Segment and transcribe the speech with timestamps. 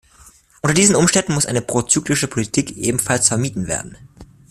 [0.63, 3.95] Unter diesen Umständen muss eine prozyklische Politik ebenfalls vermieden werden.